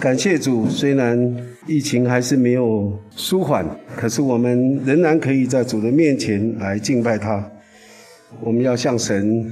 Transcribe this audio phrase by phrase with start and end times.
[0.00, 1.36] 感谢主，虽然
[1.66, 7.44] 疫情还是没有舒缓，可是我们仍然可以在主的面前来敬拜他。
[8.40, 9.44] 我们要向神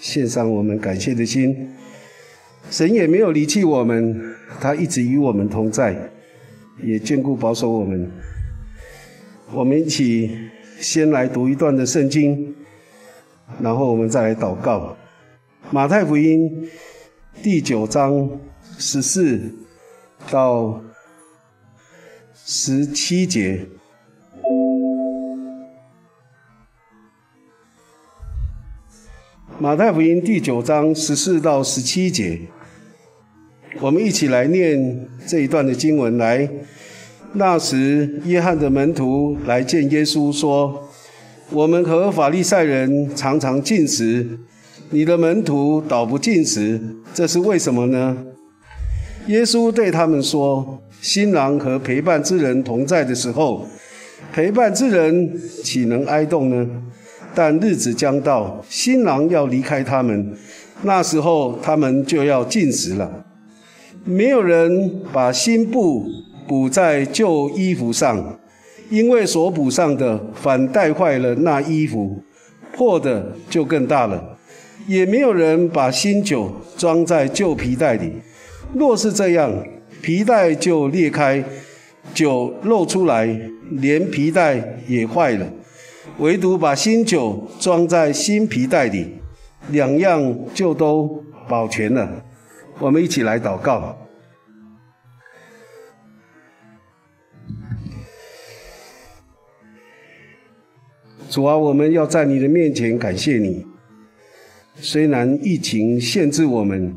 [0.00, 1.70] 献上我们感谢的心。
[2.68, 4.20] 神也没有离弃我们，
[4.60, 5.94] 他一直与我们同在，
[6.82, 8.10] 也眷顾保守我们。
[9.54, 10.36] 我们一起
[10.80, 12.52] 先来读一段的圣经，
[13.60, 14.96] 然后我们再来祷告。
[15.70, 16.68] 马太福音
[17.40, 18.28] 第九章
[18.78, 19.61] 十四。
[20.30, 20.82] 到
[22.44, 23.66] 十七节，
[29.58, 32.40] 马太福音第九章十四到十七节，
[33.80, 36.18] 我们一起来念这一段的经文。
[36.18, 36.48] 来，
[37.34, 40.88] 那时约翰的门徒来见耶稣，说
[41.50, 44.38] ：“我们和法利赛人常常进食，
[44.90, 46.80] 你的门徒倒不进食，
[47.14, 48.26] 这是为什么呢？”
[49.28, 53.68] 耶稣对他们说：“新郎和陪伴之人同在的时候，
[54.32, 56.68] 陪伴之人岂能哀动呢？
[57.32, 60.36] 但日子将到，新郎要离开他们，
[60.82, 63.24] 那时候他们就要进食了。
[64.04, 66.04] 没有人把新布
[66.48, 68.40] 补在旧衣服上，
[68.90, 72.20] 因为所补上的反带坏了那衣服，
[72.76, 74.36] 破的就更大了。
[74.88, 78.14] 也没有人把新酒装在旧皮袋里。”
[78.74, 79.52] 若是这样，
[80.00, 81.44] 皮带就裂开，
[82.14, 83.26] 酒漏出来，
[83.70, 85.46] 连皮带也坏了。
[86.18, 89.14] 唯独把新酒装在新皮带里，
[89.68, 92.24] 两样就都保全了。
[92.78, 93.96] 我们一起来祷告。
[101.28, 103.66] 主啊，我们要在你的面前感谢你。
[104.76, 106.96] 虽然疫情限制我们。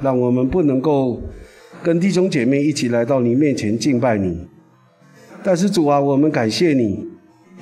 [0.00, 1.20] 让我们不能够
[1.82, 4.46] 跟弟兄姐妹一起来到你面前敬拜你，
[5.42, 7.06] 但是主啊，我们感谢你，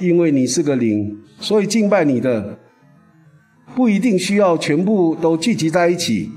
[0.01, 2.58] 因为你是个灵，所以敬拜你的
[3.75, 6.31] 不一定需要全部都聚集在一起，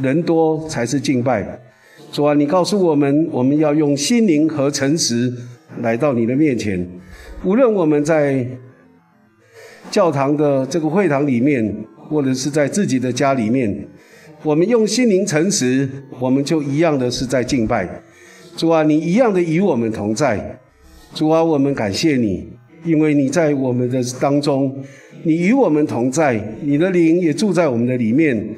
[0.00, 1.60] 人多才是敬拜。
[2.12, 5.32] 主啊，你告诉我们，我们要用心灵和诚实
[5.80, 6.86] 来到你的面前，
[7.44, 8.46] 无论我们在
[9.90, 13.88] 教堂的这个会堂里面，或者是在自己的家里面。
[14.42, 15.86] 我们用心灵诚实，
[16.18, 17.86] 我们就一样的是在敬拜
[18.56, 18.82] 主啊！
[18.82, 20.58] 你一样的与我们同在，
[21.14, 21.44] 主啊！
[21.44, 22.48] 我们感谢你，
[22.82, 24.74] 因为你在我们的当中，
[25.24, 28.48] 你与我们同在，你的灵也住在我们的里面。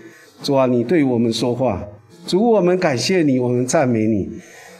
[0.40, 0.66] 主啊！
[0.66, 1.84] 你对我们说话，
[2.28, 4.28] 主，我们感谢你，我们赞美你。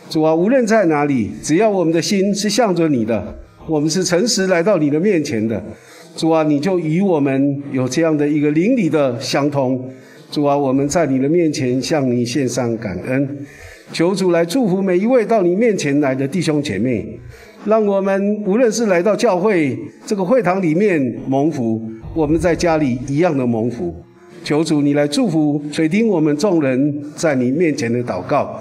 [0.08, 0.32] 主啊！
[0.32, 3.36] 无论在哪里，只要我们的心是向着你的，
[3.66, 5.60] 我们是诚实来到你的面前的，
[6.16, 6.44] 主啊！
[6.44, 9.90] 你就与我们有这样的一个灵里的相通。
[10.32, 13.28] 主啊，我们在你的面前向你献上感恩，
[13.92, 17.20] 求主来祝福每一位到你面前来的弟兄姐妹，
[17.66, 21.82] 让我们无论是来到教会这个会堂里面蒙福，
[22.14, 23.94] 我们在家里一样的蒙福。
[24.42, 28.58] 求主你来祝福垂听我们众人在你面前的祷告，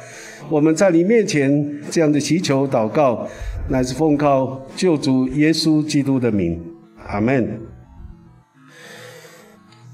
[0.50, 3.26] 我们在你面前这样的祈求祷告，
[3.70, 6.60] 乃是奉靠救主耶稣基督的名，
[7.08, 7.71] 阿门。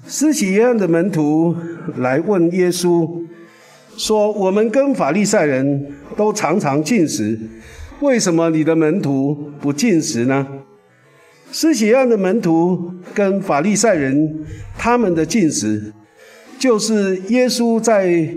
[0.09, 1.53] 施洗约翰的门徒
[1.97, 3.22] 来问耶稣
[3.97, 5.85] 说：“我们跟法利赛人
[6.16, 7.38] 都常常进食，
[8.00, 10.47] 为什么你的门徒不进食呢？”
[11.51, 14.45] 施洗约翰的门徒跟法利赛人
[14.78, 15.91] 他们的进食，
[16.57, 18.34] 就是耶稣在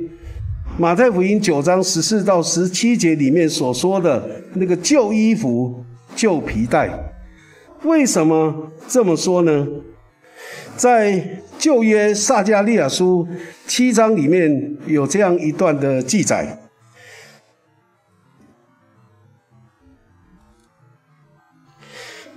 [0.76, 5.84] 马太福音九章十四到十七节里面所说的那个旧衣服、
[6.16, 6.91] 旧皮带。
[7.84, 9.66] 为什么这么说呢？
[10.81, 11.23] 在
[11.59, 13.29] 旧约撒加利亚书
[13.67, 16.59] 七章里面有这样一段的记载：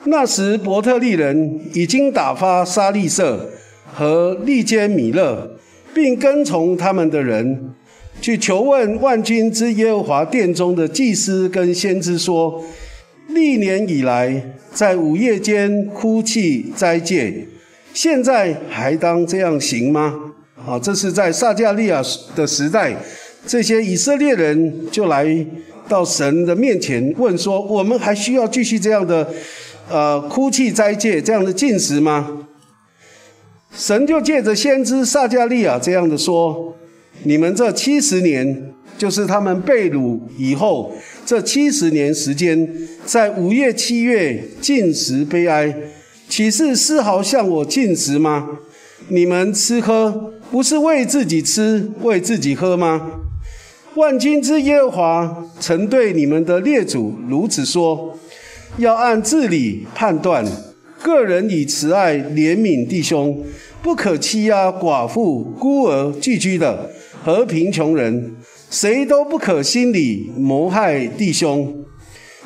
[0.04, 3.50] 那时伯特利人已经打发沙利色
[3.94, 5.50] 和利坚米勒，
[5.94, 7.74] 并跟从他们的人
[8.20, 12.62] 去求问万军之耶和华殿中的祭司跟先知说：
[13.30, 17.48] 历年以来，在午夜间哭泣斋戒。
[17.94, 20.20] 现在还当这样行吗？
[20.66, 22.02] 啊，这是在撒加利亚
[22.36, 22.96] 的时代，
[23.46, 25.46] 这些以色列人就来
[25.88, 29.28] 到神的面前问说：我们还需要继续这样的，
[29.90, 32.48] 呃，哭泣斋戒这样的进食吗？
[33.76, 36.76] 神就借着先知撒加利亚这样的说：
[37.24, 40.92] 你们这七十年，就是他们被掳以后
[41.26, 42.68] 这七十年时间，
[43.06, 45.76] 在五月七月进食悲哀。
[46.28, 48.60] 岂是丝毫向我进食吗？
[49.10, 53.20] 你们吃喝不是为自己吃，为自己喝吗？
[53.96, 58.18] 万军之耶和华曾对你们的列祖如此说：
[58.78, 60.44] 要按治理判断，
[61.02, 63.46] 个人以慈爱怜悯弟兄，
[63.84, 66.90] 不可欺压寡妇、孤儿、寄居的
[67.24, 68.36] 和贫穷人，
[68.72, 71.86] 谁都不可心里谋害弟兄。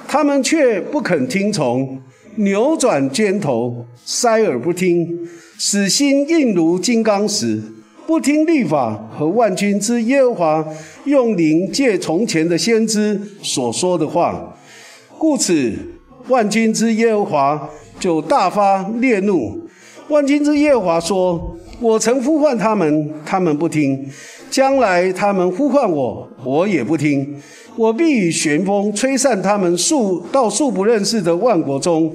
[0.08, 2.02] 他们却不肯听从，
[2.38, 7.62] 扭转肩头，塞耳不听，死心硬如金刚石。
[8.06, 10.66] 不听律法和万军之耶和华
[11.04, 14.56] 用灵借从前的先知所说的话，
[15.18, 15.74] 故此
[16.30, 17.70] 万军之耶和华
[18.00, 19.68] 就大发烈怒。
[20.08, 23.96] 万军之耶和华说：“我曾呼唤他们，他们不听；
[24.50, 27.36] 将来他们呼唤我，我也不听。
[27.76, 32.12] 我必以旋风吹散他们数到数不认识的万国中，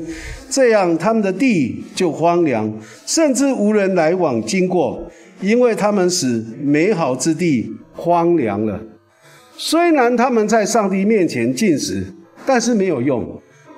[0.51, 2.73] 这样他们的地就荒凉，
[3.07, 5.01] 甚至无人来往经过。”
[5.41, 8.81] 因为他们使美好之地荒凉了。
[9.57, 12.07] 虽然他们在上帝面前进食，
[12.47, 13.27] 但是没有用。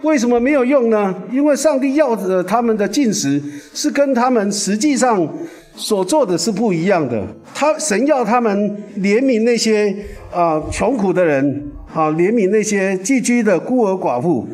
[0.03, 1.15] 为什么没有用呢？
[1.33, 3.43] 因为上帝要的他们的进食
[3.73, 5.27] 是跟他们实际上
[5.77, 7.27] 所做的是不一样的。
[7.55, 9.95] 他神要他们怜悯那些
[10.33, 14.47] 啊穷苦的人，啊怜悯那些寄居的孤儿寡妇，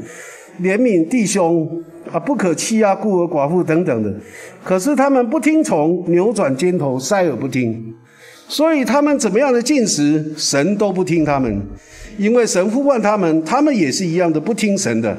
[0.63, 1.83] 怜悯弟兄。
[2.11, 4.13] 啊，不可欺压孤儿寡妇等等的，
[4.65, 7.95] 可是他们不听从，扭转肩头，塞耳不听，
[8.49, 11.63] 所以他们怎么样的进食，神都不听他们，
[12.19, 15.17] 因为神呼唤他们，他们也是一样的不听神的，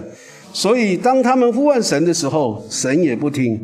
[0.51, 3.57] 所以当他们呼唤神的时候，神也不听，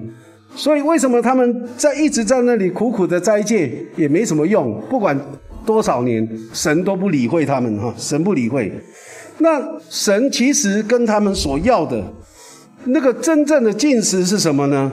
[0.57, 5.15] 所以为什么他们在一直在那里苦苦的斋戒也没什么用，不管
[5.63, 8.71] 多少年，神都不理会他们哈，神不理会，
[9.38, 12.04] 那神其实跟他们所要的。
[12.86, 14.92] 那个真正的进食是什么呢？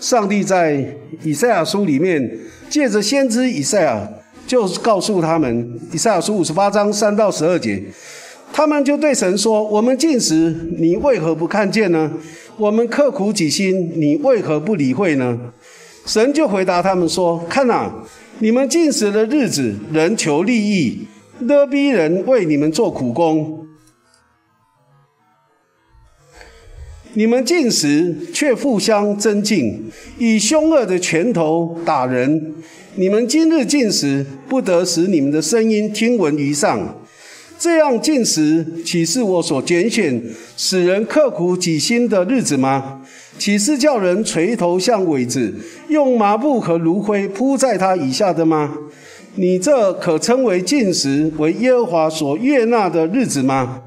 [0.00, 0.82] 上帝在
[1.22, 2.38] 以赛亚书里面
[2.70, 4.08] 借着先知以赛亚，
[4.46, 7.82] 就告诉他们，以赛亚书五十八章三到十二节，
[8.52, 12.12] 他们就对神说：“我们进食，你为何不看见呢？
[12.58, 15.38] 我们刻苦己心，你为何不理会呢？”
[16.04, 17.90] 神就回答他们说：“看呐，
[18.40, 21.06] 你们进食的日子，人求利益，
[21.40, 23.60] 勒逼人为你们做苦工。”
[27.14, 32.54] 你们进食却互相争竞，以凶恶的拳头打人。
[32.96, 37.01] 你们今日进食，不得使你们的声音听闻于上。
[37.62, 40.20] 这样进食，岂是我所拣选、
[40.56, 43.00] 使人刻苦己心的日子吗？
[43.38, 45.54] 岂是叫人垂头像苇子，
[45.86, 48.76] 用麻布和炉灰铺在他以下的吗？
[49.36, 53.82] 你这可称为进食，为耶和华所悦纳的日子吗？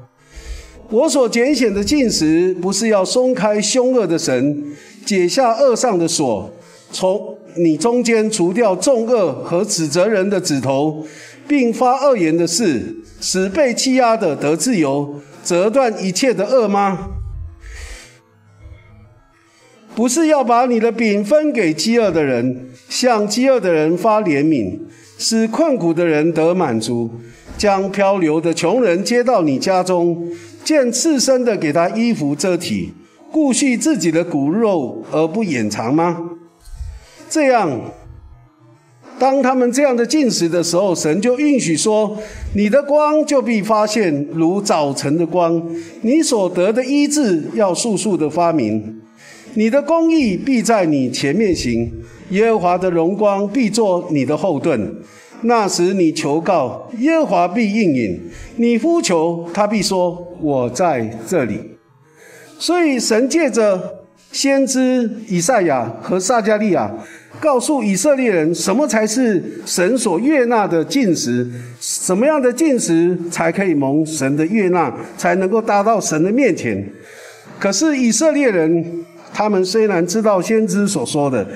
[0.88, 4.64] 我所拣选的进食，不是要松开凶恶的神，
[5.04, 6.50] 解下恶上的锁，
[6.90, 11.04] 从你中间除掉重恶和指责人的指头，
[11.46, 17.08] 并发恶言的事，使被欺压的得自由，折断一切的恶吗？
[19.94, 24.78] 不是要把你的饼分给饥饿的人，向饥饿的人发怜悯，
[25.16, 27.10] 使困苦的人得满足，
[27.56, 30.30] 将漂流的穷人接到你家中。
[30.62, 32.92] 见赤身的给他衣服遮体，
[33.30, 36.30] 顾恤自己的骨肉而不掩藏吗？
[37.30, 37.80] 这样，
[39.18, 42.16] 当他们这样的进食的时候，神就允许说：
[42.54, 45.62] 你的光就必发现如早晨的光，
[46.02, 49.00] 你所得的医治要速速的发明，
[49.54, 51.90] 你的公义必在你前面行，
[52.30, 54.94] 耶和华的荣光必作你的后盾。
[55.42, 58.20] 那时你求告耶和华必应允，
[58.56, 61.58] 你呼求他必说：“我在这里。”
[62.58, 64.05] 所以神借着
[64.36, 66.92] 先知以赛亚和撒加利亚，
[67.40, 71.50] 告诉以色列人什么才是神所悦纳的进食，
[71.80, 76.86] 什么样的进食才可以蒙神的悦纳，才能够达到神的面前。
[77.58, 78.84] 可是以色列人，
[79.32, 81.46] 他们虽然知道先知所说的。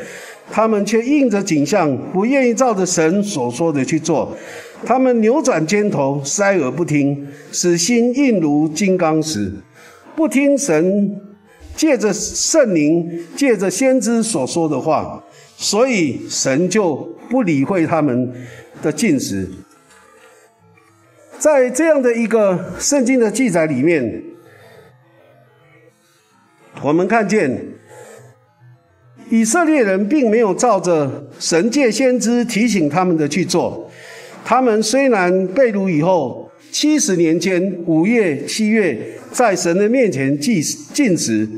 [0.52, 4.36] 他们却应着景象，不愿意照着神所说的去做。
[4.84, 9.52] 他们扭转肩头，塞耳不听，使心硬如金刚石，
[10.16, 11.20] 不听神
[11.76, 15.22] 借着圣灵、借着先知所说的话，
[15.56, 16.96] 所以神就
[17.28, 18.32] 不理会他们
[18.82, 19.48] 的进食。
[21.38, 24.22] 在这样的一个圣经的记载里面，
[26.82, 27.66] 我们看见。
[29.32, 33.88] 以色列人并没有照着神界先知提醒他们的去做。
[34.44, 38.96] 他们虽然被掳以后七十年间五月七月
[39.30, 41.48] 在神的面前祭禁食，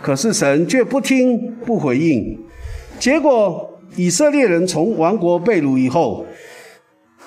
[0.00, 2.38] 可是神却不听不回应。
[2.98, 6.24] 结果以色列人从王国被掳以后，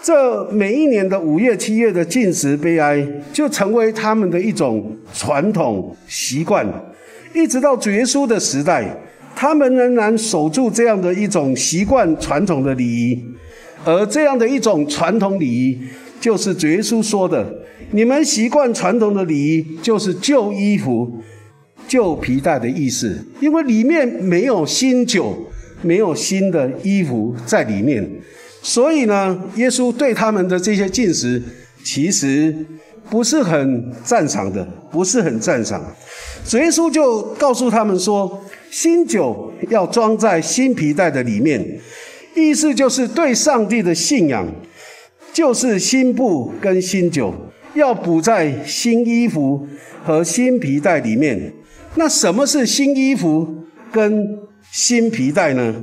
[0.02, 6.66] 这每一年的五月、七月的禁食悲哀，就成为他们的一种传统习惯，
[7.34, 8.96] 一直到主耶稣的时代，
[9.36, 13.24] 他们仍然守住这样的一种习惯、传统的礼仪。
[13.84, 15.80] 而这样的一种传统礼仪，
[16.19, 17.45] 就是主耶稣说的
[17.91, 21.22] ：“你们习惯传统的礼仪，就是旧衣服、
[21.88, 25.36] 旧皮带的意思，因为里面没有新酒。”
[25.81, 28.10] 没有新的衣服在里面，
[28.63, 31.39] 所以呢，耶稣对他们的这些进食，
[31.84, 32.55] 其实
[33.07, 35.84] 不是很赞赏的，不是很赞赏。
[36.48, 38.41] 主耶稣就告诉他们说，
[38.72, 41.79] 新酒要装在新皮带的里面，
[42.34, 44.48] 意思就是对上帝的信仰，
[45.36, 47.36] 就是新布跟新酒
[47.74, 49.68] 要补在新衣服
[50.01, 51.54] 和新皮带里面。
[51.96, 54.39] 那什么是新衣服跟？
[54.72, 55.74] 新皮带呢，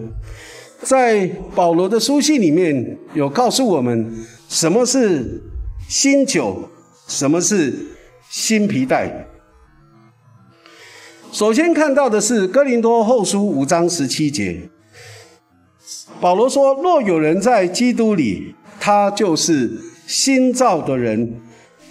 [0.83, 4.13] 在保罗的书信里面有告诉我们
[4.51, 5.41] 什么是
[5.89, 6.69] 新酒，
[7.09, 7.73] 什么是
[8.29, 9.29] 新皮带。
[11.31, 14.69] 首先看到的是哥林多后书五章十七节，
[16.21, 19.71] 保罗说：“若有人在基督里，他就是
[20.09, 21.41] 新造的人，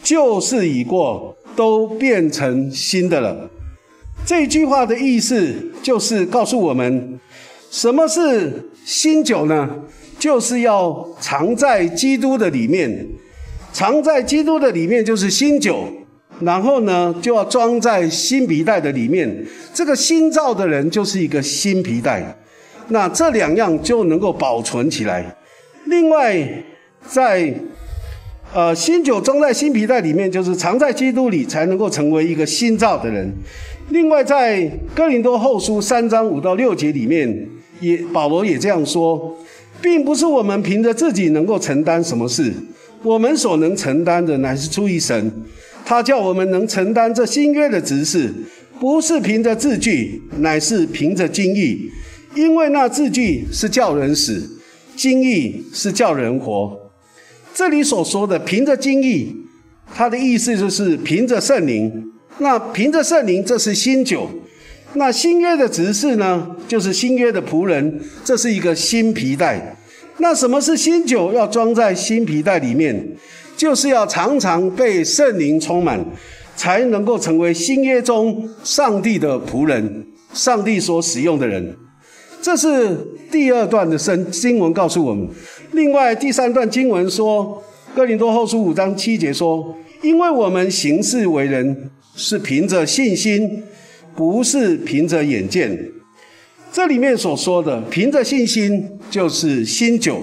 [0.03, 3.49] 旧事已过，都变成新的了。”
[4.27, 7.17] 这句话的意思就是告诉我们，
[7.69, 9.69] 什么是新酒呢？
[10.19, 13.07] 就是要藏在基督的里面，
[13.71, 15.87] 藏在基督的里面就是新酒，
[16.41, 19.47] 然后呢就要装在新皮带的里面。
[19.73, 22.37] 这个新造的人就是一个新皮带，
[22.89, 25.37] 那这两样就能够保存起来。
[25.85, 26.63] 另外，
[27.07, 27.53] 在
[28.53, 33.31] 呃新酒装在新皮带里面，就是藏在基督里，才能够成为一个新造的人。
[33.89, 34.65] 另外，在
[34.95, 37.47] 哥林多后书三章五到六节里面，
[37.81, 39.37] 也保罗也这样说，
[39.81, 42.53] 并不是我们凭着自己能够承担什么事，
[43.03, 45.29] 我们所能承担的乃是出于神，
[45.83, 48.33] 他叫我们能承担这新约的职事，
[48.79, 51.89] 不是凭着字句，乃是凭着经意，
[52.35, 54.49] 因为那字句是叫人死，
[54.95, 56.80] 经意是叫人活。
[57.53, 59.35] 这里所说的凭着经意，
[59.93, 62.11] 他的意思就是凭着圣灵。
[62.37, 64.21] 那凭着圣灵，这是新酒；
[64.93, 69.75] 那新约的执事呢，就是新约的仆人，这是一个新皮带。
[70.17, 71.33] 那什么是新酒？
[71.33, 73.15] 要装在新皮带里面，
[73.57, 76.03] 就是要常常被圣灵充满，
[76.55, 81.75] 才能够成为新约中上帝的仆人，上帝所使用的人。
[82.41, 82.97] 这是
[83.29, 85.27] 第二段的圣经文告诉我们。
[85.71, 87.63] 另外第三段经文说，
[87.95, 93.63] 《哥林多后书》五章七节说：“因为我们行事为人。”是凭着信心，
[94.13, 95.89] 不是凭着眼见。
[96.69, 100.15] 这里面所说的凭着信心，就是新酒；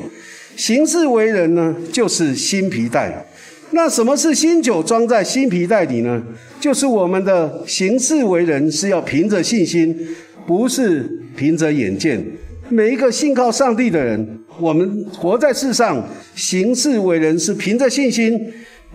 [0.55, 3.26] 行事为人呢，就是新皮带。
[3.71, 6.23] 那什么是新酒装在新皮带里呢？
[6.61, 9.99] 就是我们的行事为人是要凭着信心，
[10.47, 12.23] 不是凭着眼见。
[12.70, 18.38] 每一个信靠上帝的人，我们活在世上，行事为人是凭着信心，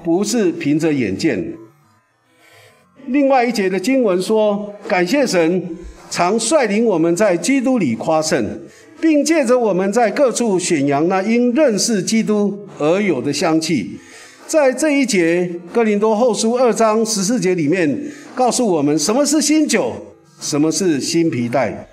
[0.03, 1.53] 不是凭着眼见。
[3.07, 5.75] 另外一节的经文说：“感谢神，
[6.09, 8.45] 常率领我们在基督里夸胜，
[9.01, 13.97] 并借着我们在各处宣扬那因认识基督而有的香气。”
[14.45, 19.93] 在这一节哥林多后书二章十四节里面，告诉我们什么是新酒，
[20.39, 21.87] 什么是新皮带。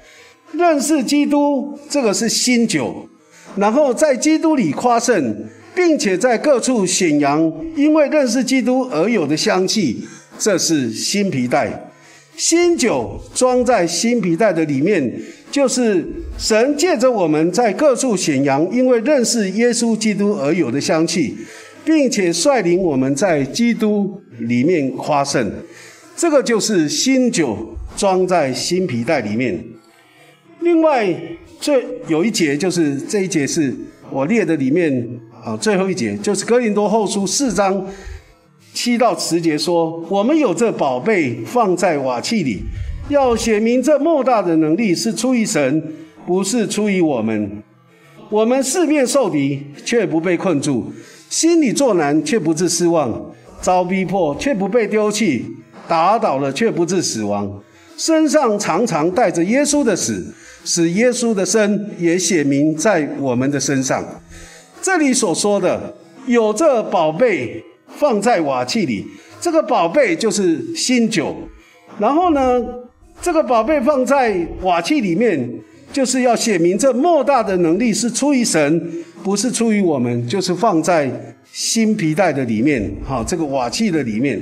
[0.53, 3.09] 认识基督，这个是新酒；
[3.57, 10.05] 然后在基督里夸胜，并且在各处显扬因为认识基督而有的香气。
[10.39, 11.91] 这是新皮带，
[12.35, 16.03] 新酒装在新皮带的里面，就是
[16.39, 21.37] 神借着我们在各处显扬，因为认识耶稣基督而有的香气，
[21.85, 25.53] 并且率领我们在基督里面夸胜。
[26.17, 29.63] 这个就是新酒装在新皮带里面。
[30.61, 31.15] 另外，
[31.59, 33.75] 最有一节就是这一节是
[34.11, 35.09] 我列的里面
[35.43, 37.87] 啊，最后一节就是哥林多后书四章。
[38.73, 42.61] 七到十节说：“我们有这宝贝放在瓦器里，
[43.09, 45.83] 要写明这莫大的能力是出于神，
[46.25, 47.51] 不是出于我们。
[48.29, 50.85] 我们四面受敌，却不被困住；
[51.29, 53.11] 心里作难，却不致失望；
[53.61, 55.43] 遭逼迫，却不被丢弃；
[55.89, 57.61] 打倒了，却不致死亡。
[57.97, 60.33] 身上常常带着耶稣的死，
[60.65, 64.05] 使耶稣的身也写明在我们的身上。
[64.81, 65.95] 这里所说的
[66.27, 67.63] 有这宝贝。”
[67.97, 69.05] 放在瓦器里，
[69.41, 71.37] 这个宝贝就是新酒。
[71.99, 72.65] 然后呢，
[73.21, 75.53] 这个宝贝放在瓦器里面，
[75.93, 78.91] 就是要写明这莫大的能力是出于神，
[79.25, 81.11] 不是出于我们，就是放在
[81.53, 84.41] 新皮带的里面，哈，这个瓦器的里面。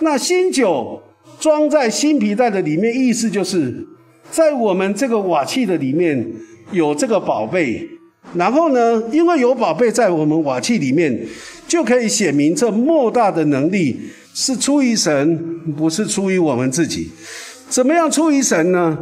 [0.00, 1.00] 那新酒
[1.38, 3.86] 装在新皮带的里面，意思就是
[4.30, 6.26] 在我们这个瓦器的里面
[6.72, 7.88] 有这个宝贝。
[8.34, 11.26] 然后呢，因为有宝贝在我们瓦器里面，
[11.66, 13.98] 就可以写明这莫大的能力
[14.34, 15.38] 是出于神，
[15.76, 17.10] 不是出于我们自己。
[17.70, 18.98] 怎么样出于神呢？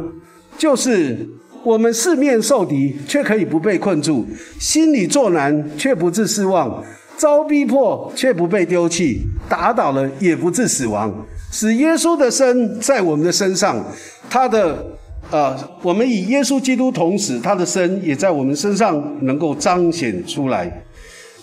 [0.57, 1.27] 就是
[1.63, 4.25] 我们四面受敌，却可以不被困住；
[4.59, 6.81] 心里作难，却不致失望；
[7.17, 9.19] 遭逼迫，却不被丢弃；
[9.49, 11.13] 打倒了，也不致死亡。
[11.51, 13.85] 使耶稣的身在我们的身上，
[14.29, 14.85] 他的
[15.31, 20.85] 啊，我们与耶稣基督同死，他的身也在我们身上能够彰显出来。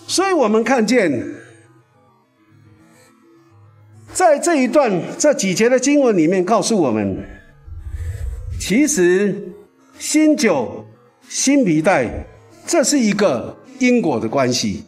[0.06, 1.22] 所以，我们看见，
[4.12, 7.16] 在这一段这几节的经文里面，告诉我们。
[8.58, 9.52] 其实，
[9.98, 10.86] 新酒、
[11.28, 12.26] 新皮带，
[12.66, 14.84] 这是一个因果的关系。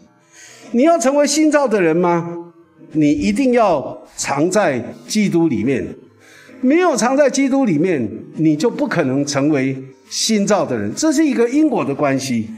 [0.72, 2.52] 你要成为新造的人吗？
[2.92, 5.86] 你一定要藏在基督里面。
[6.60, 9.76] 没有藏在基督里面，你就不可能成为
[10.08, 10.92] 新造的人。
[10.94, 12.48] 这是一个因果的关系。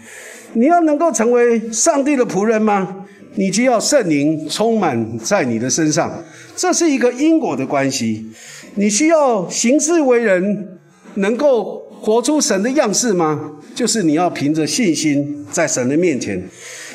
[0.55, 3.07] 你要能够成为上帝的仆人吗？
[3.35, 6.23] 你就要圣灵充满在你的身上。
[6.57, 8.27] 这是一个因果的关系。
[8.75, 10.69] 你需要行事为人。
[11.15, 13.51] 能够活出神的样式吗？
[13.75, 16.41] 就是你要凭着信心在神的面前，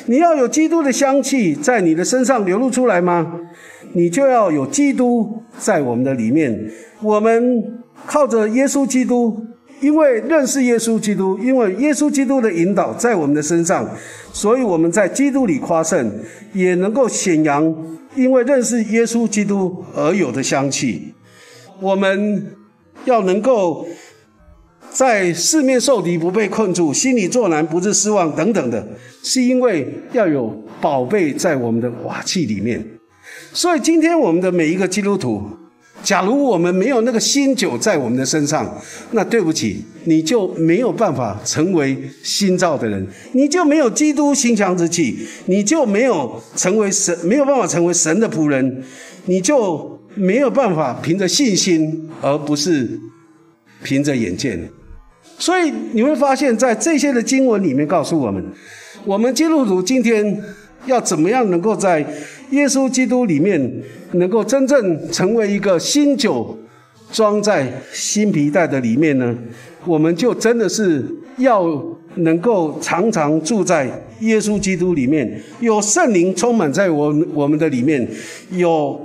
[0.06, 3.38] 你要有基督的香气在你的身上流露出来吗？
[3.94, 6.70] 你就要有基督在我们的里面。
[7.00, 9.42] 我们靠着耶稣基督，
[9.80, 13.88] 因为认识耶稣基督，因为耶稣基督的引导在我们的身上，
[14.32, 16.12] 所以我们在基督里夸胜，
[16.52, 17.74] 也能够显扬
[18.14, 21.14] 因为认识耶稣基督而有的香气。
[21.80, 22.46] 我们
[23.06, 23.86] 要能够。
[24.90, 28.86] 在四面受敌不被困住，心里作难不致失望等等的，
[29.24, 32.80] 是因为要有宝贝在我们的瓦器里面。
[33.54, 35.48] 所以今天我们的每一个基督徒，
[36.02, 38.76] 假如我们没有那个新酒在我们的身上，
[39.12, 48.82] 那对不起，你就没有办法成为新造的人，你就没有基督心强之气，你就没有成为神，没有办法成为神的仆人，
[49.26, 52.98] 你就没有办法凭着信心，而不是
[53.84, 54.68] 凭着眼见。
[55.38, 58.44] 所以你会发现在这些的经文里面告诉我们，
[59.04, 60.42] 我们基督徒今天
[60.86, 62.00] 要怎么样能够在
[62.50, 66.56] 耶稣基督里面能够真正成为一个新酒
[67.12, 69.36] 装在新皮带的里面呢？
[69.84, 71.04] 我们就真的是
[71.38, 71.64] 要
[72.16, 73.88] 能够常常住在
[74.20, 78.08] 耶稣基督里面，有圣灵充满在我们我们的里面，
[78.50, 79.00] 有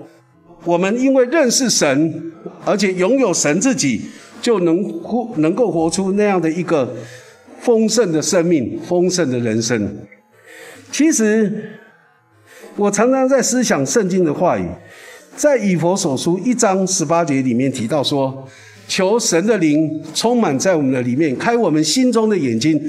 [0.64, 2.32] 我们因为认识神，
[2.66, 4.02] 而且拥有神自己。
[4.42, 6.96] 就能活，能够活出那样的一个
[7.60, 9.86] 丰盛的生命、丰盛的人生。
[10.92, 11.72] 其实，
[12.76, 14.68] 我常常在思想圣经的话语，
[15.36, 18.48] 在以佛所书一章十八节里面提到说
[18.88, 22.82] ：“求神的灵充满在我们的里面，开我们心中的眼睛，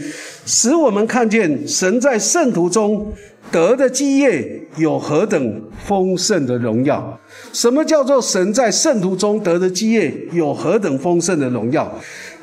[0.45, 3.13] 使我们看见神在圣徒中。”
[3.51, 7.19] 得的基业有何等丰盛的荣耀？
[7.53, 11.93] 什么叫做神在圣徒中得的基业有何等丰盛的荣耀？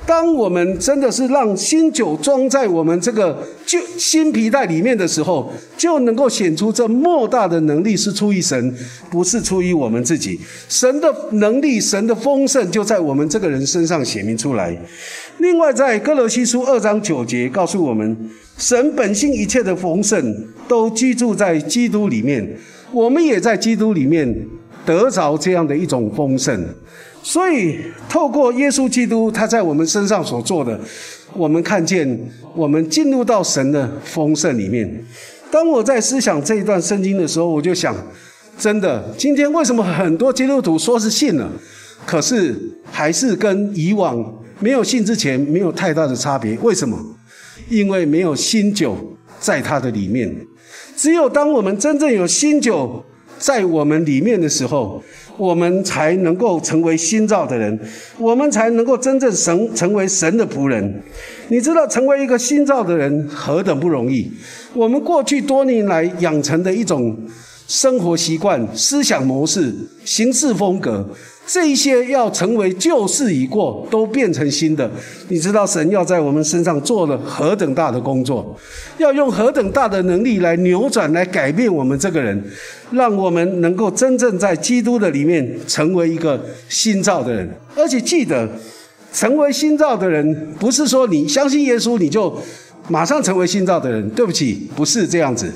[0.07, 8.73] 当我们真的是让新酒装在我们这个旧新皮带里面的时候，就能够显出这莫大的能力是出于神，
[9.11, 10.39] 不是出于我们自己。
[10.69, 14.75] 神的能力、神的丰盛就在我们这个人身上显明出来。
[15.39, 18.17] 另外，在哥罗西书二章九节告诉我们，
[18.57, 22.57] 神本性一切的丰盛都居住在基督里面，
[22.93, 24.47] 我们也在基督里面
[24.85, 26.65] 得着这样的一种丰盛。
[27.27, 30.79] 所以，透过耶稣基督他在我们身上所做的，
[31.33, 32.17] 我们看见
[32.55, 35.03] 我们进入到神的丰盛里面。
[35.51, 37.93] 当我在思想这一段圣经的时候，我就想，
[38.57, 41.51] 真的，今天为什么很多基督徒说是信了，
[42.05, 42.57] 可是
[42.89, 46.57] 还是跟以往没有信之前没有太大的差别？
[46.59, 46.97] 为什么？
[47.67, 48.95] 因为没有新酒
[49.37, 50.33] 在他的里面。
[50.95, 53.03] 只有当我们真正有新酒
[53.37, 55.03] 在我们里面的时候。
[55.37, 57.79] 我们才能够成为新造的人，
[58.17, 61.03] 我们才能够真正神成为神的仆人。
[61.49, 64.31] 你知道，成为一个新造的人何等不容易？
[64.73, 67.15] 我们过去多年来养成的一种
[67.67, 69.71] 生活习惯、思想模式、
[70.03, 71.07] 行事风格。
[71.47, 74.91] 这些要成为旧事已过，都变成新的。
[75.29, 78.53] 你知道神要在我们身上做了何等大的工作，
[78.97, 82.43] 要用何等大的能力来扭转、来改变我们这个人，
[82.91, 87.49] 让我们能够真正在基督的里面成为一个新造的人。
[87.77, 88.49] 而且记得，
[89.13, 92.37] 成为新造的人，不是说你相信耶稣你就
[92.89, 94.09] 马上成为新造的人。
[94.09, 95.49] 对不起，不是这样子，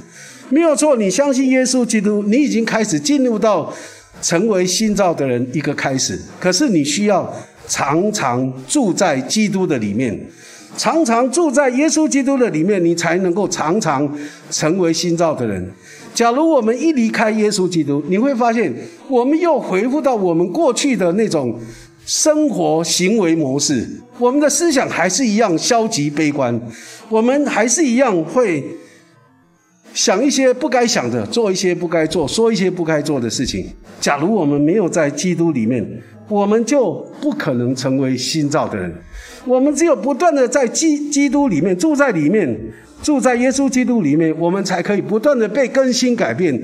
[0.49, 0.95] 没有错。
[0.95, 3.73] 你相信耶稣基督，你已经开始进入到
[4.21, 6.19] 成为新造的人一个开始。
[6.39, 7.33] 可是你需要
[7.67, 10.19] 常常住在基督的里面。
[10.77, 14.09] 常常住在耶稣基督的里面，你才能够常常
[14.49, 15.69] 成为新造的人。
[16.13, 18.73] 假如我们一离开耶稣基督，你会发现
[19.09, 21.59] 我们又回复到我们过去的那种
[22.05, 23.85] 生活行为模式，
[24.17, 26.57] 我们的思想还是一样消极悲观，
[27.09, 28.63] 我们还是一样会
[29.93, 33.65] 想一些不该想的，做一些不该做，说一些不该做的事情。
[33.99, 35.85] 假如我们没有在基督里面，
[36.27, 38.93] 我们就不可能成为新造的人。
[39.45, 42.57] 我们只有不断的在基基督里面住在里面，
[43.03, 46.61] 住在耶稣基督里面，我们才可以不断的被更新改变，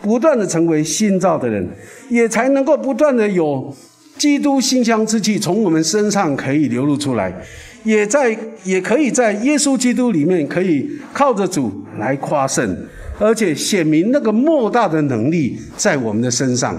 [0.00, 1.66] 不断的成为新造的人，
[2.08, 3.74] 也才能够不断的有
[4.16, 7.34] 基督馨香之气从我们身上可以流露出来，
[7.88, 12.86] 也在也可以在耶稣基督里面可以靠着主来夸胜，
[13.18, 16.76] 而且显明那个莫大的能力在我们的身上，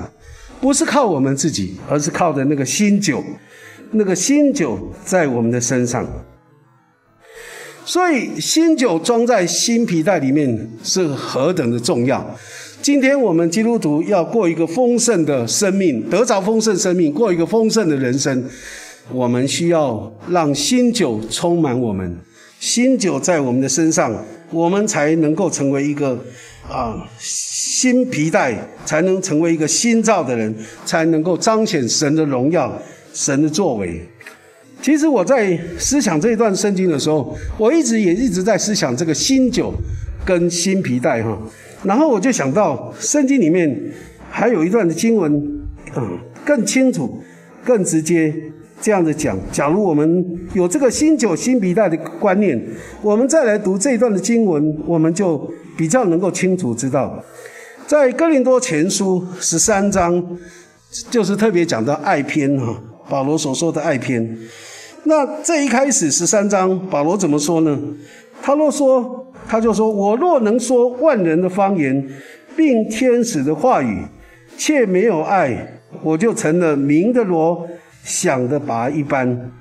[0.61, 3.23] 不是靠我们自己，而是靠着那个新酒。
[3.93, 6.07] 那个新酒在我们的身上，
[7.83, 12.23] 所以新酒装在新皮带里面是何等的重要。
[12.83, 18.45] 今天我们基督徒要过一个丰盛的生命，得着丰盛生命，过一个丰盛的人生，
[19.11, 22.17] 我们需要让新酒充满我们，
[22.59, 24.13] 新酒在我们的身上，
[24.51, 26.17] 我们才能够成为一个
[26.69, 30.53] 啊新皮带，才能成为一个新造的人，
[30.85, 32.71] 才能够彰显神的荣耀。
[33.11, 33.99] 神的作为，
[34.83, 39.73] 其实我在思想这一段圣经的时候，我一直也一直在思想这个新酒
[40.23, 41.35] 跟新皮带哈。
[41.83, 43.75] 然后我就想到圣经里面
[44.29, 45.33] 还有一段的经文，
[45.97, 47.19] 嗯，更清楚、
[47.65, 48.31] 更直接
[48.81, 49.37] 这样子讲。
[49.51, 52.59] 假如我们有这个新酒新皮带的观念，
[53.01, 57.23] 我们再来读这一段的经文，我们就比较能够清楚知道，
[57.87, 60.37] 在哥林多前书十三章，
[61.09, 62.75] 就是特别讲到爱篇哈。
[63.09, 64.37] 保罗所说的爱篇，
[65.05, 67.75] 那这一开始十三章，保罗怎么说呢？
[68.39, 72.07] 他若说，他就说：“我若能说万人的方言，
[72.55, 74.03] 并天使的话语，
[74.57, 77.67] 却没有爱，我就成了明的罗，
[78.09, 79.51] 想的拔一般。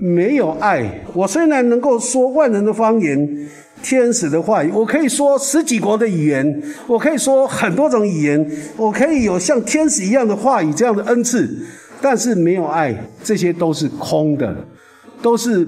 [0.00, 3.48] 没有爱，我虽然能够说万人的方言，
[3.80, 11.48] 天使的话语，我可以说十几国的语言，我可以说很多种语言，我可以有像天使一样的话语这样的恩赐。”
[12.02, 14.54] 但是没有爱，这些都是空的，
[15.22, 15.66] 都是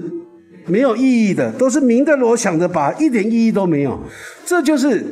[0.67, 3.99] 没有意义的，都是明的罗想的把一点意义都没有。
[4.45, 5.03] 这就是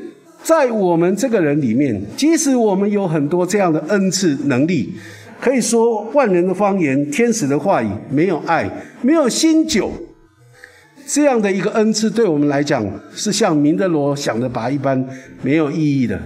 [0.43, 4.93] 在我们这个人里面，即使我们有很多这样的恩赐能力，
[5.39, 8.69] 可以说万人的方言、天使的话语，没有爱，
[9.01, 9.91] 没有新酒。
[11.07, 15.07] 这样的一个恩赐，对我们来讲是像明德罗想的拔一般
[15.43, 16.19] 没有意义的。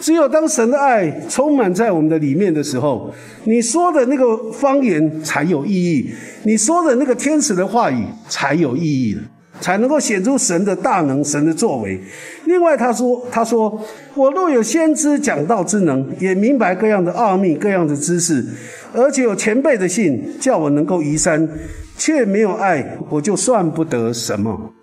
[0.00, 6.10] 只有当神的爱充满在我们的里面的时候，你说的那个方言才有意义，
[6.42, 9.16] 你说的那个天使的话语才有意义
[9.60, 12.00] 才能够显出神的大能、神的作为。
[12.44, 13.80] 另外，他说：“他说
[14.14, 18.44] 我若有先知讲道之能，也明白各样的奥秘、各样的知识，
[18.92, 21.48] 而且有前辈的信，叫我能够移山。”
[21.96, 24.74] 却没有爱，我就算不得什么。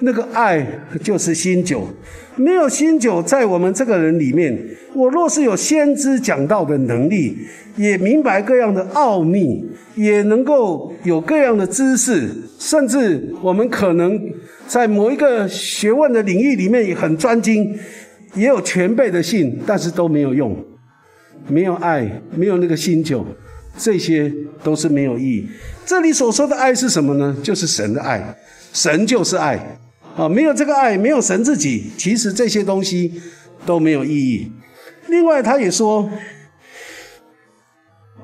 [0.00, 0.66] 那个爱
[1.02, 1.88] 就是新酒，
[2.36, 4.58] 没有新酒在我们这个人里面。
[4.94, 7.36] 我若是有先知讲道的能力，
[7.76, 14.18] 也明白各样的奥秘，也能够有各样的知识，甚至我们可能
[14.66, 17.76] 在某一个学问的领域里面也很专精，
[18.34, 20.56] 也有全辈的信，但是都没有用。
[21.46, 23.24] 没有爱，没有那个新酒，
[23.76, 24.32] 这些
[24.62, 25.46] 都是没有意义。
[25.86, 27.36] 这里所说的爱是什么呢？
[27.42, 28.36] 就是神的爱，
[28.72, 29.58] 神就是爱
[30.18, 30.28] 啊！
[30.28, 33.22] 没有这个爱，没有神自己，其实这些东西
[33.64, 34.50] 都没有意义。
[35.06, 36.10] 另外，他也说：“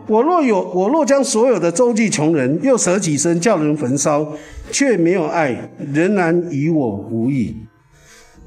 [0.09, 4.37] 我若有，我若将所有的周济穷人，又舍己身叫人焚烧，
[4.73, 7.57] 却没有爱，仍然与我无异。”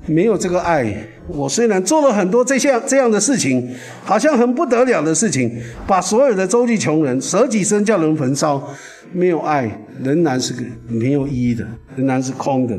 [0.06, 5.52] 没有这个爱，我虽然做了很多这项这样的事情，好像很不得了的事情，
[5.86, 8.72] 把所有的周济穷人，舍己身叫人焚烧，
[9.12, 9.70] 没有爱，
[10.02, 10.54] 仍然是
[10.88, 12.78] 没有意义的，仍然是空的。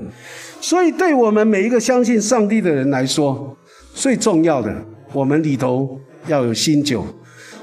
[0.61, 3.55] 所以，对我们每一个相信上帝的人来说，
[3.93, 4.75] 最重要的，
[5.13, 7.05] 我们里头要有新酒，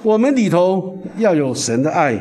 [0.04, 2.16] 我们里头要有神的爱，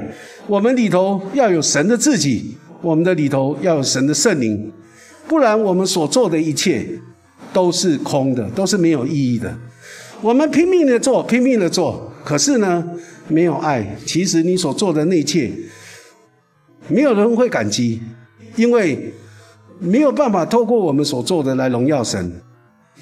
[0.47, 4.73] 我们里头要有神的自己，我们的里头要有神的圣灵，
[5.29, 6.89] 不然我们所做的一切。
[7.55, 9.57] 都是空的，都是没有意义的。
[10.21, 12.85] 我们拼命的做，拼命的做，可是呢，
[13.29, 13.97] 没有爱。
[14.05, 15.51] 其实你所做的那一切，
[16.89, 18.03] 没有人会感激，
[18.57, 19.13] 因为
[19.79, 22.33] 没有办法透过我们所做的来荣耀神。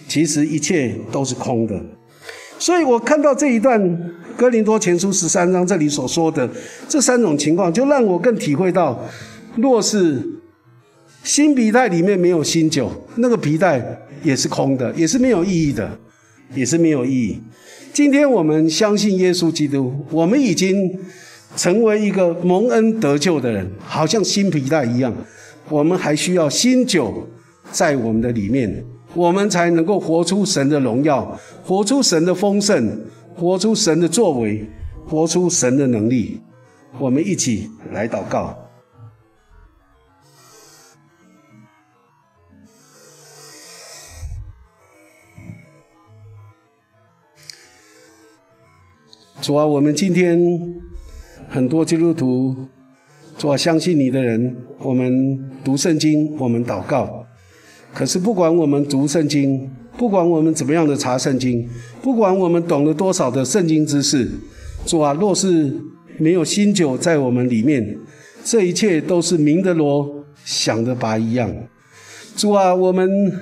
[0.09, 1.81] 其实一切都是空的。
[2.59, 3.81] 所以我看到这一段
[4.37, 6.49] 《哥林多前书》十三章这里所说的
[6.89, 9.01] 这三种情况，就让我更体会到，
[9.57, 10.21] 若是
[11.23, 13.81] 新皮带里面没有新酒，那个皮带
[14.25, 15.89] 也是空的，也是没有意义的，
[16.55, 17.41] 也是没有意义。
[17.93, 20.99] 今天我们相信耶稣基督，我们已经
[21.57, 25.15] 成为一个蒙恩得救的人，好像新皮带一样。
[25.69, 27.29] 我们还需要新酒
[27.71, 32.99] 在我们的里面，我们才能够活出神的荣耀，活出神的丰盛，
[33.37, 34.67] 活出神的作为，
[35.07, 36.41] 活出神的能力。
[36.99, 38.59] 我们一起来祷告。
[49.41, 50.39] 主啊，我们今天
[51.49, 52.55] 很多基督徒，
[53.37, 57.27] 主啊，相信你的人，我们读圣经，我们祷告。
[57.93, 61.69] 可是不管我们读圣经，不管我们怎么样的查圣经，
[62.01, 64.29] 不管我们懂了多少的圣经知识，
[64.87, 65.73] 主啊，若是
[66.19, 67.99] 没有新酒在我们里面，
[68.45, 71.53] 这一切都是明的罗，想的拔一样。
[72.37, 73.33] 主啊，我们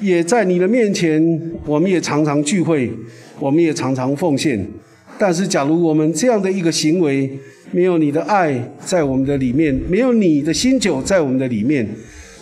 [0.00, 2.90] 也在你的面前，我们也常常聚会，
[3.38, 4.66] 我们也常常奉献。
[5.16, 7.30] 但是，假如我们这样的一个行为
[7.70, 11.88] 没有你的爱在我们的里面，没有你的新酒在我们的里面，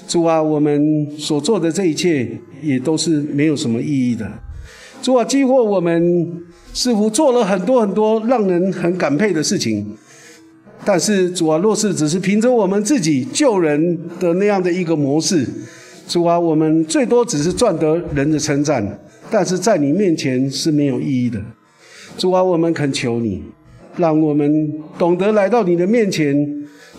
[0.08, 2.28] 主啊，我们所做的这一切
[2.62, 4.30] 也都是没有什么意义的。
[5.02, 9.86] 主啊，几乎我们似乎做了很多很多让人很感佩的事情，
[10.84, 15.46] 但是主啊，若是只是凭着我们自己救人的那样的一个模式，
[16.08, 18.98] 主啊，我们最多只是赚得人的称赞，
[19.30, 21.38] 但是在你面前是没有意义的。
[22.16, 23.42] 主啊，我们恳求你，
[23.96, 26.36] 让我们懂得来到你的面前。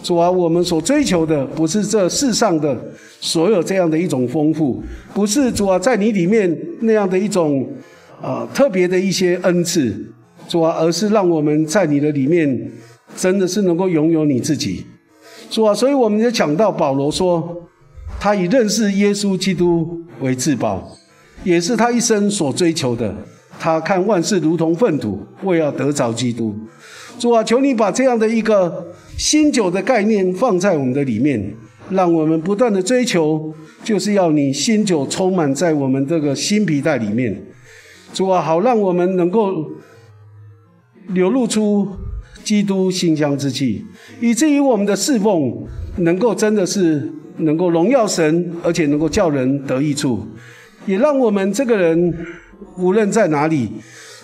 [0.01, 2.77] 主啊，我们所追求的不是这世上的
[3.21, 7.65] 所有这样的一种丰富，不是主啊在你里面那样的一种
[8.21, 9.95] 啊特别的一些恩赐，
[10.49, 12.69] 主啊，而是让我们在你的里面
[13.15, 14.83] 真的是能够拥有你自己。
[15.49, 17.63] 主啊，所以我们就讲到保罗说，
[18.19, 20.91] 他以认识耶稣基督为至宝，
[21.45, 23.15] 也是他一生所追求的。
[23.63, 26.53] 他看万事如同粪土，为要得着基督。
[27.17, 31.55] 主啊，求你把这样的一个新酒的概念放在我们的里面，
[31.89, 37.41] 让我们不断的追求，就是要你新酒充满在我们这个新皮带里面。
[38.13, 39.71] 主啊，好让我们能够
[41.07, 41.87] 流露出
[42.43, 43.85] 基督馨香之气，
[44.19, 45.65] 以至于我们的侍奉
[45.99, 50.27] 能够真的是能够荣耀神，而且能够叫人得益处，
[50.85, 52.13] 也让我们这个人。
[52.77, 53.69] 无论在哪里，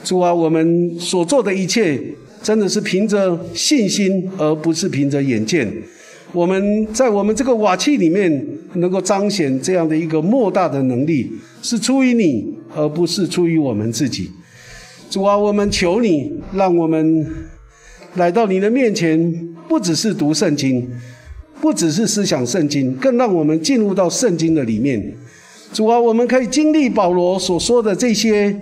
[0.04, 2.00] 主啊，我们所做的一切，
[2.42, 5.72] 真的是凭着信心，而不是凭着眼见。
[6.32, 14.30] 我们在我们这个瓦器里面，能够彰显这样的一个莫大的能力，是出于你，而不是出于我们自己。
[15.10, 17.26] 主啊，我们求你，让我们
[18.16, 20.88] 来到你的面前，不只是读圣经，
[21.60, 25.14] 不只是思想圣经，更让我们进入到圣经的里面。
[25.72, 28.60] 主啊，我们可以经历保罗所说的这些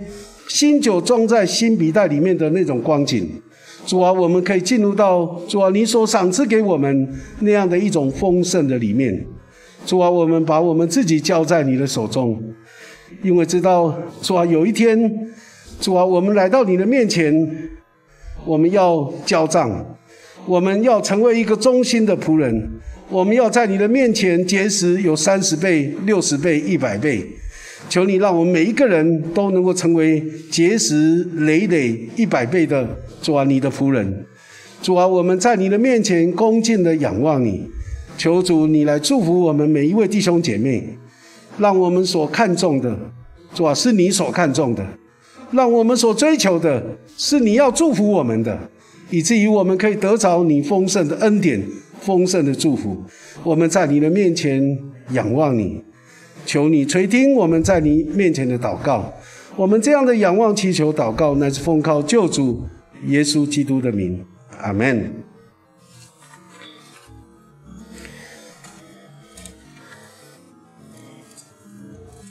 [0.48, 3.28] 新酒装在新皮袋里面的那种光景。
[3.86, 7.08] 主啊，我们可以进入到主啊你所赏赐给我们
[7.40, 9.26] 那样的一种丰盛的里面。
[9.86, 12.38] 主啊，我们把我们自己交在你的手中，
[13.22, 15.30] 因为知道主啊有一天，
[15.80, 17.70] 主啊我们来到你的面前，
[18.44, 19.96] 我们要交账，
[20.44, 22.70] 我们要成为一个忠心的仆人。
[23.10, 27.24] 我们要在你的面前结识有三十倍、六十倍、一百倍，
[27.88, 32.86] 求你让我们每一个人都能够成为结识累累一百倍的
[33.22, 34.26] 主啊，你的仆人。
[34.82, 37.66] 主啊，我们在你的面前恭敬的仰望你，
[38.18, 40.86] 求主你来祝福我们每一位弟兄姐妹，
[41.56, 42.94] 让我们所看重的
[43.54, 44.86] 主啊是你所看重的，
[45.52, 46.84] 让我们所追求的
[47.16, 48.68] 是你要祝福我们的，
[49.08, 51.58] 以至于我们可以得着你丰盛的恩典。
[52.08, 52.96] 丰盛的祝福，
[53.44, 54.62] 我们在你的面前
[55.10, 55.84] 仰望你，
[56.46, 59.12] 求你垂听我们在你面前的祷告。
[59.54, 62.62] 我们这样的仰望、祈求、祷告，乃是奉靠救主
[63.08, 64.24] 耶稣基督的名。
[64.62, 65.12] 阿门。